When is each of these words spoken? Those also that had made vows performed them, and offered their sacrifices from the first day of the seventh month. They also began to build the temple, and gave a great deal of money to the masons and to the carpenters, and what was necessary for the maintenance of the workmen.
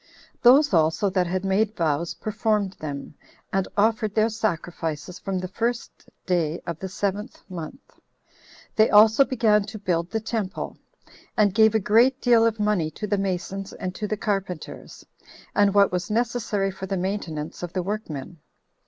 Those 0.41 0.73
also 0.73 1.11
that 1.11 1.27
had 1.27 1.45
made 1.45 1.75
vows 1.75 2.15
performed 2.15 2.71
them, 2.79 3.13
and 3.53 3.67
offered 3.77 4.15
their 4.15 4.29
sacrifices 4.29 5.19
from 5.19 5.37
the 5.37 5.47
first 5.47 6.09
day 6.25 6.59
of 6.65 6.79
the 6.79 6.89
seventh 6.89 7.43
month. 7.47 7.99
They 8.75 8.89
also 8.89 9.23
began 9.23 9.61
to 9.65 9.77
build 9.77 10.09
the 10.09 10.19
temple, 10.19 10.75
and 11.37 11.53
gave 11.53 11.75
a 11.75 11.79
great 11.79 12.19
deal 12.19 12.47
of 12.47 12.59
money 12.59 12.89
to 12.89 13.05
the 13.05 13.19
masons 13.19 13.73
and 13.73 13.93
to 13.93 14.07
the 14.07 14.17
carpenters, 14.17 15.05
and 15.53 15.75
what 15.75 15.91
was 15.91 16.09
necessary 16.09 16.71
for 16.71 16.87
the 16.87 16.97
maintenance 16.97 17.61
of 17.61 17.71
the 17.73 17.83
workmen. 17.83 18.39